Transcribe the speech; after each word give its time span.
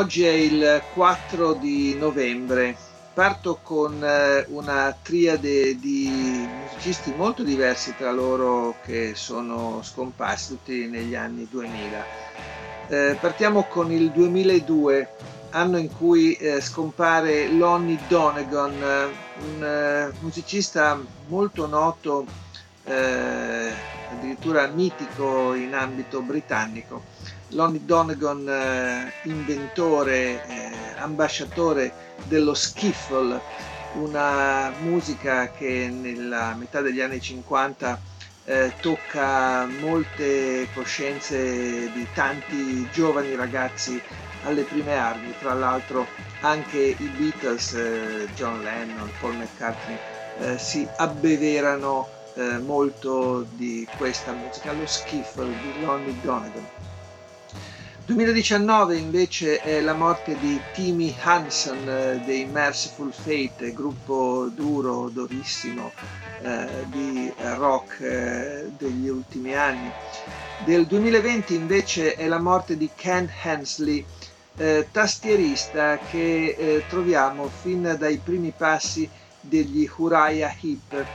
Oggi 0.00 0.24
è 0.24 0.32
il 0.32 0.82
4 0.94 1.52
di 1.52 1.94
novembre. 1.94 2.74
Parto 3.12 3.58
con 3.62 4.02
eh, 4.02 4.46
una 4.48 4.96
triade 5.02 5.78
di 5.78 6.48
musicisti 6.70 7.12
molto 7.14 7.42
diversi 7.42 7.94
tra 7.94 8.10
loro 8.10 8.76
che 8.82 9.12
sono 9.14 9.82
scomparsi 9.82 10.48
tutti 10.54 10.86
negli 10.86 11.14
anni 11.14 11.46
2000. 11.50 12.04
Eh, 12.88 13.18
partiamo 13.20 13.64
con 13.64 13.92
il 13.92 14.10
2002, 14.10 15.16
anno 15.50 15.76
in 15.76 15.94
cui 15.94 16.32
eh, 16.32 16.62
scompare 16.62 17.48
Lonnie 17.48 17.98
Donegan, 18.08 19.12
un 19.42 20.12
musicista 20.20 20.98
molto 21.26 21.66
noto, 21.66 22.24
eh, 22.84 23.72
addirittura 24.10 24.66
mitico 24.68 25.54
in 25.54 25.74
ambito 25.74 26.20
britannico. 26.20 27.02
Lonnie 27.48 27.84
Donegan, 27.84 28.48
eh, 28.48 29.12
inventore, 29.22 30.46
eh, 30.46 30.70
ambasciatore 30.98 31.92
dello 32.24 32.54
skiffle, 32.54 33.40
una 33.94 34.72
musica 34.80 35.50
che 35.50 35.88
nella 35.90 36.54
metà 36.54 36.80
degli 36.80 37.00
anni 37.00 37.20
50 37.20 38.00
eh, 38.44 38.72
tocca 38.80 39.66
molte 39.66 40.68
coscienze 40.72 41.90
di 41.92 42.06
tanti 42.12 42.88
giovani 42.90 43.34
ragazzi 43.34 44.00
alle 44.44 44.62
prime 44.62 44.96
armi, 44.96 45.34
tra 45.38 45.54
l'altro 45.54 46.06
anche 46.40 46.78
i 46.78 47.08
Beatles, 47.16 47.72
eh, 47.74 48.28
John 48.34 48.62
Lennon, 48.62 49.10
Paul 49.20 49.36
McCartney, 49.36 49.98
eh, 50.40 50.58
si 50.58 50.88
abbeverano 50.96 52.08
eh, 52.34 52.58
molto 52.58 53.46
di 53.52 53.86
questa 53.96 54.32
musica, 54.32 54.72
lo 54.72 54.86
skiffle 54.86 55.46
di 55.46 55.80
Lonnie 55.80 56.14
Donegan. 56.22 56.66
2019 58.10 58.96
invece 58.96 59.60
è 59.60 59.80
la 59.80 59.94
morte 59.94 60.36
di 60.40 60.60
Timmy 60.72 61.14
Hansen 61.22 61.88
eh, 61.88 62.20
dei 62.24 62.44
Merciful 62.44 63.12
Fate, 63.12 63.72
gruppo 63.72 64.48
duro, 64.52 65.08
durissimo 65.10 65.92
eh, 66.42 66.66
di 66.86 67.32
rock 67.54 68.00
eh, 68.00 68.70
degli 68.76 69.08
ultimi 69.08 69.54
anni. 69.54 69.92
Del 70.64 70.86
2020 70.86 71.54
invece 71.54 72.14
è 72.16 72.26
la 72.26 72.40
morte 72.40 72.76
di 72.76 72.90
Ken 72.96 73.30
Hensley, 73.44 74.04
eh, 74.56 74.88
tastierista 74.90 75.98
che 75.98 76.84
troviamo 76.88 77.48
fin 77.48 77.94
dai 77.96 78.18
primi 78.18 78.52
passi 78.54 79.08
degli 79.40 79.88
Uriah 79.96 80.52
Heep 80.60 81.06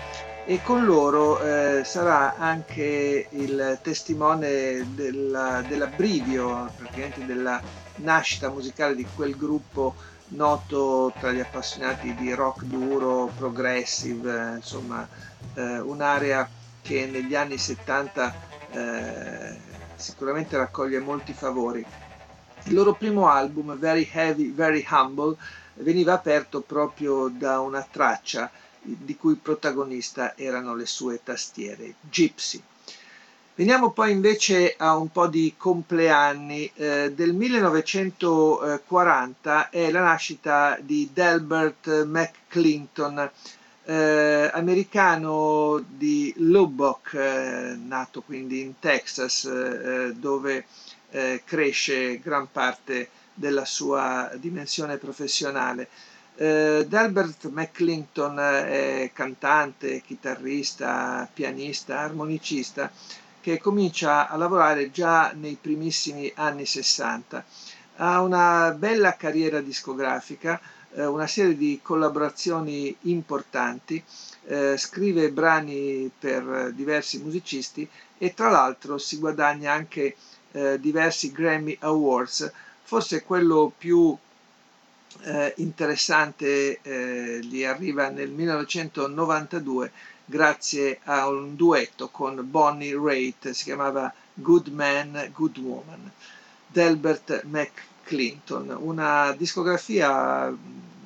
e 0.48 0.62
con 0.62 0.86
loro 0.86 1.40
eh, 1.40 1.84
sarà 1.84 2.36
anche 2.38 3.28
il 3.32 3.80
testimone 3.82 4.94
della, 4.94 5.64
dell'abbrivio, 5.68 6.70
praticamente 6.78 7.26
della 7.26 7.60
nascita 7.96 8.50
musicale 8.52 8.94
di 8.96 9.08
quel 9.16 9.36
gruppo 9.36 9.96
noto 10.30 11.12
tra 11.20 11.32
gli 11.32 11.40
appassionati 11.40 12.14
di 12.14 12.32
rock 12.34 12.64
duro, 12.64 13.32
progressive, 13.36 14.52
eh, 14.52 14.56
insomma 14.58 15.08
eh, 15.56 15.80
un'area 15.80 16.48
che 16.84 17.08
negli 17.08 17.34
anni 17.34 17.58
70 17.58 18.36
eh, 18.70 19.58
sicuramente 19.96 20.58
raccoglie 20.58 21.00
molti 21.00 21.34
favori. 21.34 21.84
Il 22.66 22.74
loro 22.74 22.94
primo 22.94 23.30
album, 23.30 23.76
Very 23.80 24.08
Heavy, 24.12 24.54
Very 24.54 24.86
Humble, 24.88 25.36
veniva 25.76 26.14
aperto 26.14 26.62
proprio 26.62 27.30
da 27.30 27.60
una 27.62 27.86
traccia 27.90 28.50
di 28.86 29.16
cui 29.16 29.36
protagonista 29.36 30.38
erano 30.38 30.76
le 30.76 30.86
sue 30.86 31.22
tastiere 31.24 31.96
Gypsy. 32.02 32.62
Veniamo 33.58 33.92
poi 33.92 34.12
invece 34.12 34.76
a 34.78 34.98
un 34.98 35.10
po' 35.10 35.28
di 35.28 35.54
compleanni. 35.58 36.70
Eh, 36.76 37.14
del 37.16 37.34
1940 37.34 39.70
è 39.70 39.90
la 39.92 40.02
nascita 40.02 40.78
di 40.82 41.10
Delbert 41.14 42.04
McClinton, 42.04 43.32
eh, 43.86 44.50
americano 44.54 45.82
di 45.88 46.34
Lubbock, 46.38 47.14
eh, 47.14 47.78
nato 47.82 48.22
quindi 48.24 48.60
in 48.60 48.78
Texas, 48.80 49.46
eh, 49.46 50.12
dove 50.18 50.66
eh, 51.12 51.42
cresce 51.46 52.20
gran 52.20 52.52
parte 52.52 53.08
della 53.34 53.64
sua 53.64 54.32
dimensione 54.36 54.98
professionale. 54.98 55.88
Eh, 56.38 56.86
Delbert 56.90 57.48
McClinton 57.48 58.38
è 58.40 59.10
cantante, 59.14 60.02
chitarrista, 60.02 61.30
pianista, 61.34 62.00
armonicista 62.00 62.92
che 63.40 63.60
comincia 63.60 64.28
a 64.28 64.36
lavorare 64.36 64.92
già 64.92 65.32
nei 65.34 65.58
primissimi 65.60 66.30
anni 66.36 66.66
60. 66.66 67.46
Ha 67.98 68.22
una 68.22 68.72
bella 68.72 69.16
carriera 69.16 69.62
discografica, 69.62 70.60
eh, 70.96 71.06
una 71.06 71.28
serie 71.28 71.56
di 71.56 71.80
collaborazioni 71.82 72.94
importanti, 73.04 74.04
eh, 74.48 74.76
scrive 74.78 75.32
brani 75.32 76.12
per 76.18 76.72
diversi 76.74 77.20
musicisti 77.20 77.88
e 78.18 78.34
tra 78.34 78.50
l'altro 78.50 78.98
si 78.98 79.20
guadagna 79.20 79.72
anche 79.72 80.16
eh, 80.52 80.80
diversi 80.82 81.32
Grammy 81.32 81.78
Awards, 81.80 82.52
forse 82.84 83.24
quello 83.24 83.72
più 83.78 84.18
eh, 85.24 85.54
interessante 85.58 86.80
eh, 86.82 87.40
gli 87.42 87.64
arriva 87.64 88.10
nel 88.10 88.30
1992 88.30 89.92
grazie 90.26 91.00
a 91.04 91.28
un 91.28 91.56
duetto 91.56 92.10
con 92.10 92.40
Bonnie 92.50 92.96
Raitt, 92.96 93.52
si 93.52 93.64
chiamava 93.66 94.12
Good 94.34 94.68
Man, 94.68 95.32
Good 95.34 95.58
Woman, 95.58 96.12
Delbert 96.68 97.44
McClinton, 97.44 98.76
una 98.80 99.34
discografia 99.38 100.54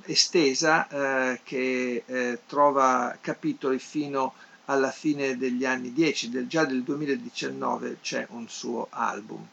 estesa 0.03 0.88
eh, 0.88 1.41
che 1.44 2.03
eh, 2.06 2.40
trova 2.47 3.16
capitoli 3.22 3.78
fino 3.78 4.34
alla 4.66 4.91
fine 4.91 5.38
degli 5.38 5.66
anni 5.66 5.91
10, 5.94 6.30
del, 6.30 6.47
già 6.47 6.64
del 6.66 6.84
2019 6.84 7.97
c'è 8.02 8.26
un 8.30 8.47
suo 8.47 8.88
album. 8.90 9.46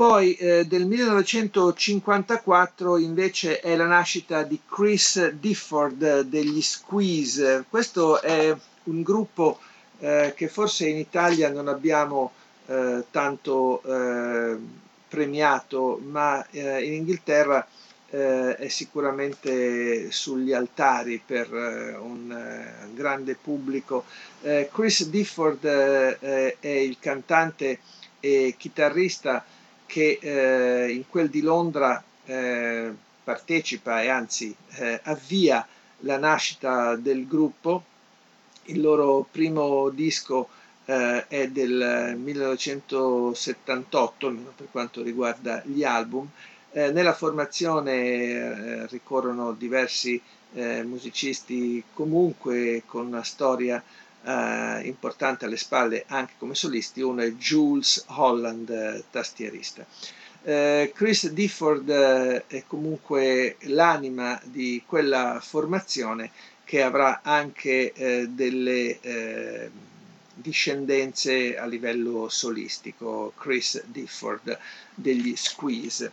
Poi 0.00 0.32
eh, 0.36 0.64
del 0.64 0.86
1954 0.86 2.96
invece 2.96 3.60
è 3.60 3.76
la 3.76 3.84
nascita 3.84 4.44
di 4.44 4.58
Chris 4.66 5.28
Difford 5.32 6.20
degli 6.22 6.62
Squeeze. 6.62 7.66
Questo 7.68 8.22
è 8.22 8.56
un 8.84 9.02
gruppo 9.02 9.58
eh, 9.98 10.32
che 10.34 10.48
forse 10.48 10.88
in 10.88 10.96
Italia 10.96 11.50
non 11.50 11.68
abbiamo 11.68 12.32
eh, 12.64 13.04
tanto 13.10 13.82
eh, 13.82 14.56
premiato, 15.06 16.00
ma 16.02 16.46
eh, 16.48 16.82
in 16.82 16.94
Inghilterra 16.94 17.68
eh, 18.08 18.56
è 18.56 18.68
sicuramente 18.68 20.10
sugli 20.10 20.54
altari 20.54 21.20
per 21.22 21.52
un 21.52 22.64
grande 22.94 23.34
pubblico. 23.34 24.04
Chris 24.72 25.04
Difford 25.10 25.66
è 25.66 26.56
il 26.68 26.96
cantante 26.98 27.80
e 28.18 28.54
chitarrista 28.56 29.44
che 29.90 30.18
eh, 30.22 30.92
in 30.92 31.08
quel 31.08 31.28
di 31.28 31.40
Londra 31.40 32.00
eh, 32.24 32.94
partecipa 33.24 34.02
e 34.02 34.08
anzi 34.08 34.54
eh, 34.76 35.00
avvia 35.02 35.66
la 36.00 36.16
nascita 36.16 36.94
del 36.94 37.26
gruppo. 37.26 37.82
Il 38.66 38.80
loro 38.80 39.26
primo 39.28 39.88
disco 39.88 40.48
eh, 40.84 41.26
è 41.26 41.48
del 41.48 42.14
1978, 42.16 44.26
almeno 44.28 44.52
per 44.54 44.68
quanto 44.70 45.02
riguarda 45.02 45.60
gli 45.64 45.82
album. 45.82 46.28
Eh, 46.70 46.92
nella 46.92 47.14
formazione 47.14 47.92
eh, 47.92 48.86
ricorrono 48.86 49.50
diversi 49.52 50.22
musicisti 50.52 51.80
comunque 51.94 52.82
con 52.84 53.06
una 53.06 53.22
storia 53.22 53.78
eh, 53.78 53.82
importante 54.84 55.44
alle 55.44 55.56
spalle 55.56 56.04
anche 56.08 56.34
come 56.38 56.54
solisti, 56.54 57.00
uno 57.00 57.22
è 57.22 57.32
Jules 57.32 58.04
Holland, 58.08 58.68
eh, 58.68 59.04
tastierista. 59.10 59.84
Eh, 60.42 60.92
Chris 60.94 61.28
Difford 61.28 61.88
eh, 61.88 62.46
è 62.46 62.64
comunque 62.66 63.56
l'anima 63.62 64.40
di 64.44 64.82
quella 64.86 65.38
formazione 65.42 66.30
che 66.64 66.82
avrà 66.82 67.20
anche 67.22 67.92
eh, 67.92 68.28
delle 68.28 68.98
discendenze 70.40 71.58
a 71.58 71.66
livello 71.66 72.28
solistico, 72.28 73.32
Chris 73.36 73.82
Difford 73.84 74.58
degli 74.94 75.34
Squeeze. 75.36 76.10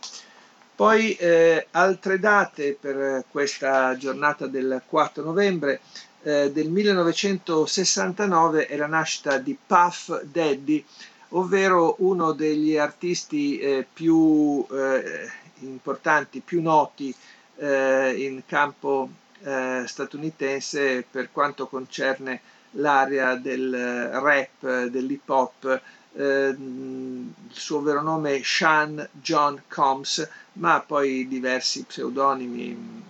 Poi 0.75 1.15
eh, 1.15 1.67
altre 1.71 2.19
date 2.19 2.77
per 2.79 3.25
questa 3.31 3.97
giornata 3.97 4.45
del 4.45 4.83
4 4.85 5.23
novembre. 5.23 5.79
Eh, 6.23 6.51
del 6.51 6.69
1969 6.69 8.65
è 8.67 8.75
la 8.75 8.87
nascita 8.87 9.37
di 9.37 9.57
Puff 9.65 10.21
Daddy, 10.23 10.83
ovvero 11.29 11.95
uno 11.99 12.31
degli 12.31 12.75
artisti 12.77 13.59
eh, 13.59 13.85
più 13.91 14.65
eh, 14.71 15.29
importanti, 15.59 16.41
più 16.41 16.61
noti 16.61 17.13
eh, 17.57 18.13
in 18.17 18.41
campo 18.45 19.09
eh, 19.43 19.83
statunitense 19.85 21.05
per 21.09 21.31
quanto 21.31 21.67
concerne 21.67 22.41
l'area 22.71 23.35
del 23.35 24.09
rap, 24.11 24.85
dell'hip 24.85 25.29
hop. 25.29 25.81
Eh, 26.13 26.47
il 26.49 27.33
suo 27.49 27.81
vero 27.81 28.01
nome 28.01 28.35
è 28.37 28.41
Sean 28.43 29.07
John 29.11 29.61
Combs, 29.67 30.27
ma 30.53 30.83
poi 30.85 31.27
diversi 31.27 31.83
pseudonimi, 31.83 33.03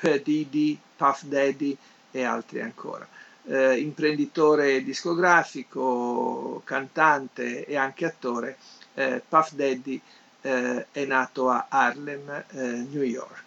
eh, 0.00 0.20
P. 0.20 0.22
Diddy, 0.22 0.78
Puff 0.96 1.22
Daddy 1.24 1.76
e 2.10 2.22
altri 2.24 2.60
ancora. 2.60 3.06
Eh, 3.48 3.78
imprenditore 3.78 4.82
discografico, 4.82 6.62
cantante 6.64 7.64
e 7.64 7.76
anche 7.76 8.04
attore, 8.04 8.56
eh, 8.94 9.22
Puff 9.26 9.52
Daddy 9.52 10.00
eh, 10.42 10.86
è 10.90 11.04
nato 11.04 11.50
a 11.50 11.66
Harlem, 11.68 12.44
eh, 12.50 12.62
New 12.90 13.02
York. 13.02 13.44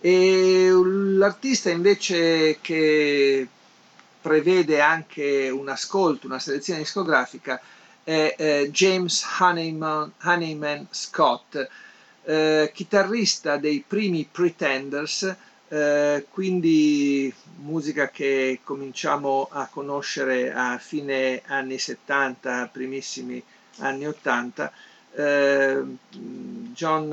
E 0.00 0.70
l'artista 0.72 1.68
invece 1.70 2.58
che 2.60 3.46
prevede 4.20 4.80
anche 4.80 5.50
un 5.50 5.68
ascolto, 5.68 6.26
una 6.26 6.38
selezione 6.38 6.80
discografica 6.80 7.60
è 8.02 8.34
eh, 8.36 8.70
James 8.70 9.24
Honeyman, 9.38 10.12
Honeyman 10.22 10.86
Scott, 10.90 11.68
eh, 12.24 12.70
chitarrista 12.74 13.56
dei 13.56 13.84
primi 13.86 14.28
Pretenders, 14.30 15.34
eh, 15.68 16.26
quindi 16.30 17.32
musica 17.58 18.08
che 18.10 18.60
cominciamo 18.64 19.48
a 19.50 19.68
conoscere 19.70 20.52
a 20.52 20.78
fine 20.78 21.42
anni 21.46 21.78
70, 21.78 22.68
primissimi 22.72 23.42
anni 23.78 24.06
80. 24.06 24.72
Eh, 25.12 25.82
John 26.72 27.12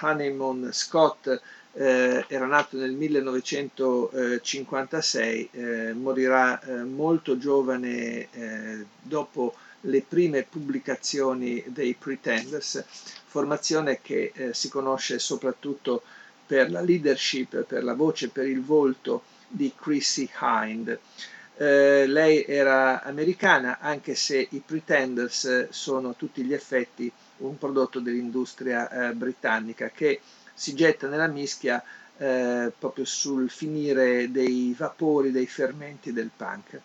Honeyman 0.00 0.70
Scott 0.72 1.40
eh, 1.78 2.24
era 2.28 2.46
nato 2.46 2.78
nel 2.78 2.92
1956, 2.92 5.48
eh, 5.52 5.92
morirà 5.92 6.58
eh, 6.60 6.82
molto 6.84 7.36
giovane 7.36 8.28
dopo 9.02 9.54
le 9.86 10.02
prime 10.02 10.42
pubblicazioni 10.42 11.62
dei 11.66 11.94
Pretenders, 11.94 12.84
formazione 13.26 14.00
che 14.00 14.32
eh, 14.34 14.54
si 14.54 14.68
conosce 14.68 15.18
soprattutto 15.18 16.02
per 16.46 16.70
la 16.70 16.80
leadership, 16.80 17.62
per 17.64 17.82
la 17.82 17.94
voce, 17.94 18.28
per 18.28 18.46
il 18.46 18.62
volto 18.62 19.22
di 19.48 19.72
Chrissy 19.74 20.28
Hind. 20.40 20.98
Eh, 21.58 22.06
lei 22.06 22.44
era 22.44 23.02
americana, 23.02 23.78
anche 23.80 24.14
se 24.14 24.46
i 24.50 24.62
Pretenders 24.64 25.68
sono 25.70 26.10
a 26.10 26.14
tutti 26.14 26.42
gli 26.44 26.52
effetti 26.52 27.10
un 27.38 27.58
prodotto 27.58 28.00
dell'industria 28.00 29.12
britannica 29.14 29.90
che 29.90 30.20
si 30.54 30.74
getta 30.74 31.06
nella 31.08 31.26
mischia 31.26 31.82
eh, 32.18 32.72
proprio 32.78 33.04
sul 33.04 33.50
finire 33.50 34.30
dei 34.30 34.74
vapori, 34.76 35.30
dei 35.30 35.46
fermenti 35.46 36.12
del 36.12 36.30
punk. 36.34 36.80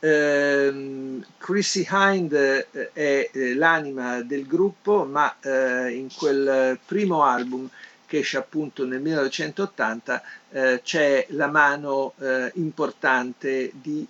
Eh, 0.00 1.20
Chrissy 1.38 1.86
Hind 1.90 2.32
eh, 2.32 2.90
è 2.92 3.30
eh, 3.32 3.54
l'anima 3.54 4.22
del 4.22 4.46
gruppo, 4.46 5.04
ma 5.04 5.34
eh, 5.40 5.90
in 5.90 6.08
quel 6.14 6.78
primo 6.84 7.22
album 7.24 7.68
che 8.06 8.18
esce 8.18 8.36
appunto 8.36 8.84
nel 8.84 9.00
1980 9.00 10.22
eh, 10.50 10.80
c'è 10.84 11.26
la 11.30 11.46
mano 11.46 12.12
importante 12.54 13.72
di 13.72 14.06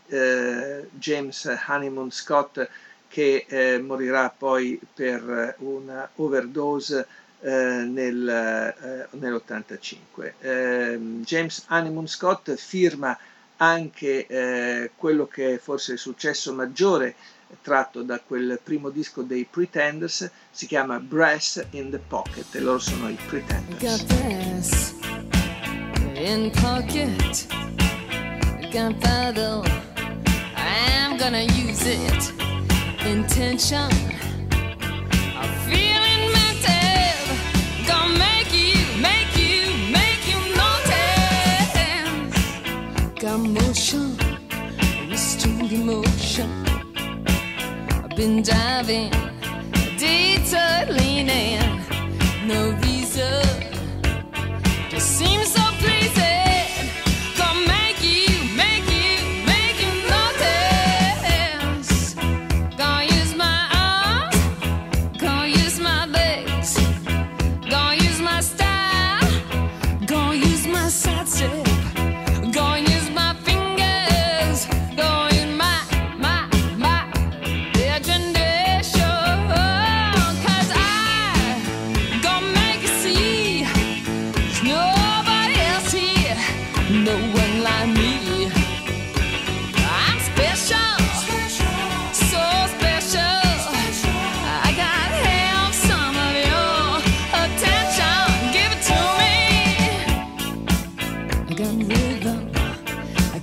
James 0.91 1.59
Honeymoon 1.69 2.11
Scott 2.11 2.69
che 3.09 3.81
morirà 3.83 4.35
poi 4.37 4.79
per 4.93 5.55
una 5.59 6.09
overdose 6.17 7.07
eh, 7.45 7.51
nel, 7.51 8.27
eh, 8.27 9.07
nell'85. 9.19 10.33
Eh, 10.41 10.99
James 11.21 11.67
Honeymoon 11.69 12.07
Scott 12.07 12.55
firma 12.55 13.17
anche 13.65 14.27
eh, 14.27 14.91
quello 14.97 15.27
che 15.27 15.55
è 15.55 15.59
forse 15.59 15.93
il 15.93 15.99
successo 15.99 16.53
maggiore 16.53 17.15
tratto 17.63 18.03
da 18.03 18.21
quel 18.21 18.59
primo 18.63 18.91
disco 18.91 19.23
dei 19.23 19.47
Pretenders, 19.49 20.31
si 20.51 20.67
chiama 20.67 20.99
Brass 20.99 21.65
in 21.71 21.91
the 21.91 21.99
Pocket 21.99 22.55
e 22.55 22.61
loro 22.61 22.79
sono 22.79 23.09
i 23.09 23.19
Pretenders. 23.27 24.95
In 26.15 26.51
pocket, 26.51 27.47
gunpowder, 28.71 29.63
I'm 30.57 31.17
gonna 31.17 31.43
use 31.43 31.87
it, 31.87 32.35
intention, 33.05 33.89
emotion, 43.25 44.17
restored 45.11 45.73
emotion. 45.73 46.51
I've 48.05 48.17
been 48.17 48.43
diving, 48.43 49.11
detour 49.99 50.93
leaning, 50.93 51.59
no 52.47 52.79
reason. 52.83 53.54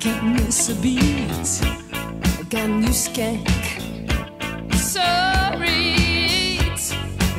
can't 0.01 0.33
miss 0.33 0.69
a 0.69 0.75
beat. 0.81 1.61
I 1.61 2.43
got 2.49 2.63
a 2.63 2.67
new 2.67 2.87
skank. 2.87 3.45
Sorry, 4.73 6.57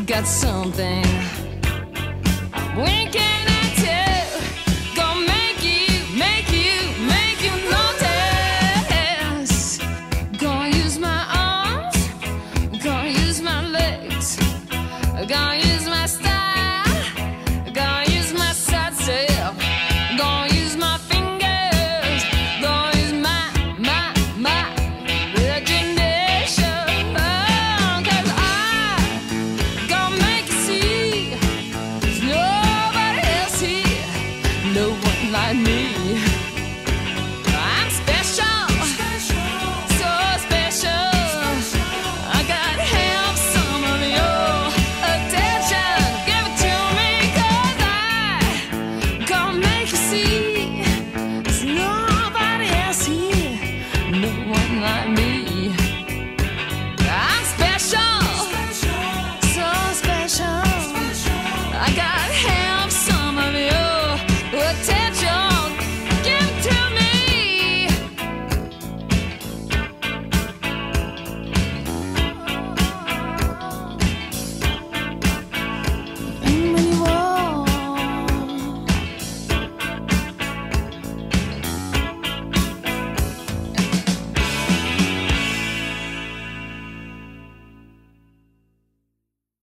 got 0.06 0.24
something 0.24 1.04
winking. 2.76 3.46
At 3.48 3.61